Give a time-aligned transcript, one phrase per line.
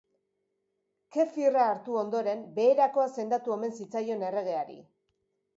[1.17, 4.83] Kefirra hartu ondoren beherakoa sendatu omen zitzaion erregeari.